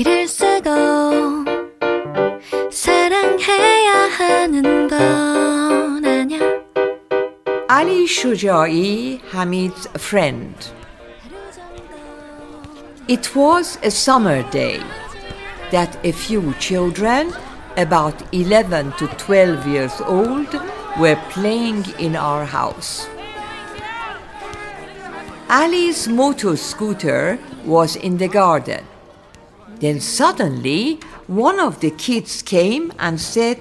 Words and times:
길을 0.00 0.26
쓰고 0.26 1.44
사랑해야 2.70 4.08
하는 4.08 4.88
건 4.88 6.00
Ali 7.68 8.04
Shojaee, 8.04 9.20
Hamid's 9.30 9.86
friend. 9.98 10.54
It 13.08 13.36
was 13.36 13.78
a 13.82 13.90
summer 13.90 14.42
day 14.50 14.80
that 15.70 15.98
a 16.02 16.12
few 16.12 16.54
children, 16.58 17.34
about 17.76 18.16
11 18.32 18.92
to 18.96 19.06
12 19.06 19.66
years 19.66 20.00
old, 20.06 20.48
were 20.98 21.20
playing 21.28 21.84
in 21.98 22.16
our 22.16 22.46
house. 22.46 23.06
Ali's 25.50 26.08
motor 26.08 26.56
scooter 26.56 27.38
was 27.66 27.96
in 27.96 28.16
the 28.16 28.28
garden. 28.28 28.89
Then 29.80 29.98
suddenly, 30.00 31.00
one 31.26 31.58
of 31.58 31.80
the 31.80 31.90
kids 31.90 32.42
came 32.42 32.92
and 32.98 33.18
said, 33.18 33.58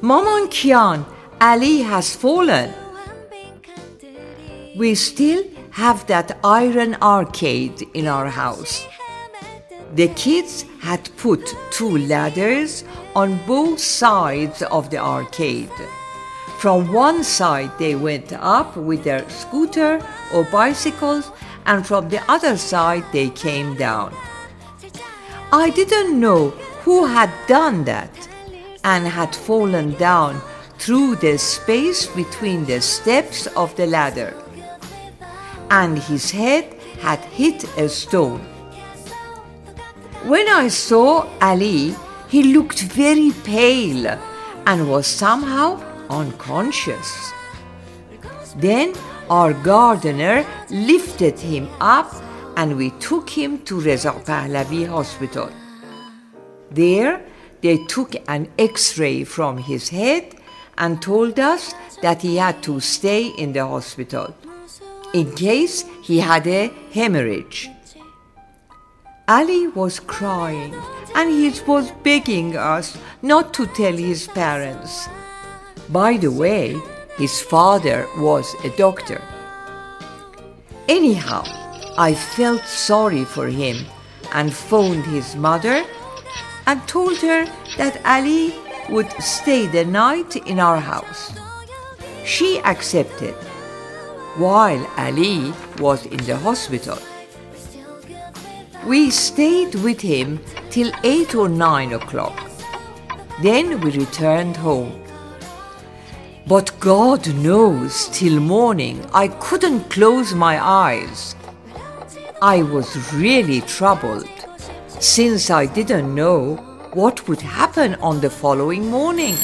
Maman 0.00 0.48
Kian, 0.48 1.04
Ali 1.40 1.82
has 1.82 2.14
fallen. 2.14 2.72
We 4.76 4.94
still 4.94 5.42
have 5.72 6.06
that 6.06 6.38
iron 6.44 6.96
arcade 7.02 7.82
in 7.94 8.06
our 8.06 8.28
house. 8.28 8.86
The 9.94 10.08
kids 10.08 10.64
had 10.80 11.10
put 11.16 11.54
two 11.70 11.98
ladders 11.98 12.84
on 13.16 13.38
both 13.46 13.80
sides 13.80 14.62
of 14.62 14.90
the 14.90 14.98
arcade. 14.98 15.70
From 16.58 16.92
one 16.92 17.24
side, 17.24 17.72
they 17.78 17.96
went 17.96 18.32
up 18.32 18.76
with 18.76 19.02
their 19.02 19.28
scooter 19.28 20.00
or 20.32 20.44
bicycles, 20.44 21.30
and 21.66 21.84
from 21.84 22.08
the 22.08 22.22
other 22.30 22.56
side, 22.56 23.04
they 23.12 23.30
came 23.30 23.74
down. 23.74 24.14
I 25.54 25.68
didn't 25.68 26.18
know 26.18 26.48
who 26.82 27.04
had 27.04 27.30
done 27.46 27.84
that 27.84 28.28
and 28.84 29.06
had 29.06 29.36
fallen 29.36 29.92
down 29.98 30.40
through 30.78 31.16
the 31.16 31.36
space 31.36 32.06
between 32.06 32.64
the 32.64 32.80
steps 32.80 33.46
of 33.48 33.76
the 33.76 33.86
ladder, 33.86 34.34
and 35.70 35.98
his 35.98 36.30
head 36.30 36.74
had 37.02 37.18
hit 37.18 37.64
a 37.76 37.86
stone. 37.90 38.40
When 40.24 40.48
I 40.48 40.68
saw 40.68 41.28
Ali, 41.42 41.94
he 42.28 42.54
looked 42.54 42.80
very 42.80 43.32
pale 43.44 44.18
and 44.66 44.88
was 44.88 45.06
somehow 45.06 45.82
unconscious. 46.08 47.30
Then 48.56 48.94
our 49.28 49.52
gardener 49.52 50.46
lifted 50.70 51.38
him 51.38 51.68
up 51.78 52.10
and 52.56 52.76
we 52.76 52.90
took 53.00 53.30
him 53.30 53.58
to 53.64 53.80
Reza 53.80 54.12
Pahlavi 54.12 54.86
Hospital. 54.86 55.50
There, 56.70 57.24
they 57.60 57.78
took 57.86 58.14
an 58.28 58.48
x 58.58 58.98
ray 58.98 59.24
from 59.24 59.58
his 59.58 59.88
head 59.88 60.34
and 60.78 61.00
told 61.00 61.38
us 61.38 61.74
that 62.02 62.22
he 62.22 62.36
had 62.36 62.62
to 62.64 62.80
stay 62.80 63.26
in 63.26 63.52
the 63.52 63.66
hospital 63.66 64.34
in 65.12 65.34
case 65.34 65.84
he 66.02 66.18
had 66.18 66.46
a 66.46 66.68
hemorrhage. 66.92 67.70
Ali 69.28 69.68
was 69.68 70.00
crying 70.00 70.74
and 71.14 71.30
he 71.30 71.50
was 71.66 71.90
begging 72.02 72.56
us 72.56 72.96
not 73.20 73.54
to 73.54 73.66
tell 73.66 73.92
his 73.92 74.26
parents. 74.28 75.08
By 75.88 76.16
the 76.16 76.30
way, 76.30 76.80
his 77.16 77.40
father 77.40 78.08
was 78.16 78.54
a 78.64 78.70
doctor. 78.70 79.22
Anyhow, 80.88 81.44
I 81.98 82.14
felt 82.14 82.64
sorry 82.64 83.24
for 83.24 83.48
him 83.48 83.84
and 84.32 84.52
phoned 84.52 85.04
his 85.04 85.36
mother 85.36 85.84
and 86.66 86.86
told 86.88 87.18
her 87.18 87.44
that 87.76 88.00
Ali 88.04 88.54
would 88.88 89.10
stay 89.22 89.66
the 89.66 89.84
night 89.84 90.36
in 90.36 90.58
our 90.58 90.80
house. 90.80 91.32
She 92.24 92.60
accepted 92.60 93.34
while 94.36 94.86
Ali 94.96 95.52
was 95.78 96.06
in 96.06 96.24
the 96.24 96.36
hospital. 96.36 96.98
We 98.86 99.10
stayed 99.10 99.74
with 99.74 100.00
him 100.00 100.40
till 100.70 100.90
8 101.04 101.34
or 101.34 101.48
9 101.48 101.92
o'clock. 101.92 102.50
Then 103.42 103.80
we 103.80 103.90
returned 103.90 104.56
home. 104.56 104.98
But 106.46 106.72
God 106.80 107.32
knows, 107.34 108.08
till 108.08 108.40
morning 108.40 109.04
I 109.12 109.28
couldn't 109.28 109.90
close 109.90 110.34
my 110.34 110.58
eyes. 110.60 111.36
I 112.44 112.64
was 112.64 112.96
really 113.14 113.60
troubled, 113.60 114.28
since 114.98 115.48
I 115.48 115.64
didn't 115.64 116.12
know 116.12 116.56
what 116.92 117.28
would 117.28 117.40
happen 117.40 117.94
on 118.02 118.20
the 118.20 118.30
following 118.30 118.90
morning. 118.90 119.36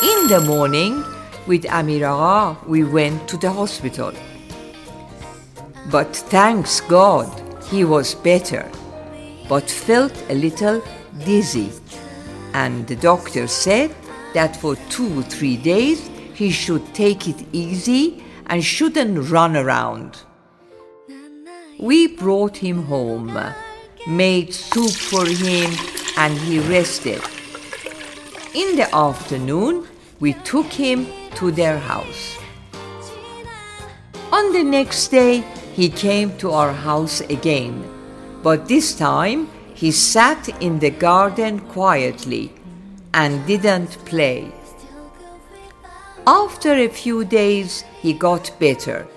In 0.00 0.28
the 0.28 0.44
morning, 0.46 1.02
with 1.48 1.64
Amira, 1.64 2.64
we 2.68 2.84
went 2.84 3.26
to 3.26 3.36
the 3.36 3.50
hospital. 3.50 4.12
But 5.90 6.14
thanks 6.14 6.80
God, 6.80 7.28
he 7.64 7.84
was 7.84 8.14
better, 8.14 8.70
but 9.48 9.68
felt 9.68 10.14
a 10.30 10.34
little 10.34 10.80
dizzy. 11.24 11.72
And 12.52 12.86
the 12.86 12.94
doctor 12.94 13.48
said 13.48 13.92
that 14.32 14.54
for 14.54 14.76
two 14.90 15.18
or 15.18 15.24
three 15.24 15.56
days 15.56 16.08
he 16.34 16.52
should 16.52 16.94
take 16.94 17.26
it 17.26 17.44
easy 17.50 18.22
and 18.46 18.62
shouldn't 18.62 19.28
run 19.28 19.56
around. 19.56 20.20
We 21.78 22.06
brought 22.06 22.56
him 22.58 22.84
home, 22.84 23.36
made 24.06 24.54
soup 24.54 24.92
for 24.92 25.26
him, 25.26 25.72
and 26.16 26.38
he 26.38 26.60
rested. 26.60 27.20
In 28.54 28.76
the 28.76 28.88
afternoon, 28.94 29.86
we 30.20 30.34
took 30.44 30.66
him 30.66 31.06
to 31.34 31.50
their 31.50 31.78
house. 31.78 32.38
On 34.30 34.52
the 34.52 34.62
next 34.62 35.08
day, 35.08 35.44
he 35.74 35.88
came 35.88 36.36
to 36.38 36.52
our 36.52 36.72
house 36.72 37.20
again, 37.22 37.82
but 38.42 38.68
this 38.68 38.94
time 38.94 39.48
he 39.74 39.90
sat 39.90 40.48
in 40.62 40.78
the 40.78 40.90
garden 40.90 41.58
quietly 41.58 42.52
and 43.12 43.44
didn't 43.46 43.98
play. 44.04 44.52
After 46.26 46.72
a 46.72 46.88
few 46.88 47.24
days, 47.24 47.82
he 48.00 48.12
got 48.12 48.50
better. 48.60 49.08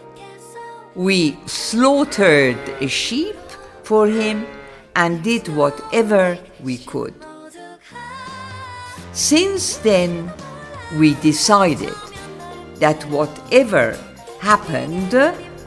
We 0.98 1.38
slaughtered 1.46 2.58
a 2.82 2.88
sheep 2.88 3.38
for 3.84 4.08
him 4.08 4.48
and 4.96 5.24
did 5.24 5.48
whatever 5.48 6.40
we 6.60 6.80
could. 6.80 7.14
Since 9.14 9.78
then, 9.78 10.34
we 10.98 11.14
decided 11.22 11.94
that 12.80 13.04
whatever 13.12 13.96
happened 14.40 15.14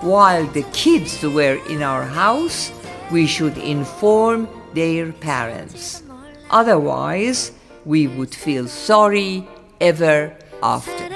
while 0.00 0.46
the 0.48 0.64
kids 0.72 1.22
were 1.22 1.60
in 1.68 1.80
our 1.84 2.02
house, 2.02 2.72
we 3.12 3.28
should 3.28 3.56
inform 3.56 4.48
their 4.74 5.12
parents. 5.12 6.02
Otherwise, 6.50 7.52
we 7.84 8.08
would 8.08 8.34
feel 8.34 8.66
sorry 8.66 9.46
ever 9.80 10.36
after. 10.60 11.08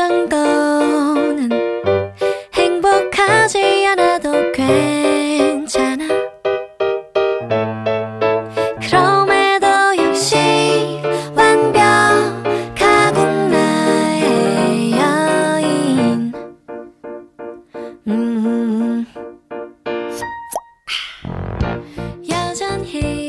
정도는 0.00 1.50
행복하지 2.54 3.86
않아도 3.88 4.50
괜찮아 4.50 6.06
그럼에도 8.80 9.66
역시 9.98 10.38
완벽하군 11.36 12.80
나의 13.50 14.92
여인 14.92 16.32
음. 18.06 19.06
여전히 22.30 23.19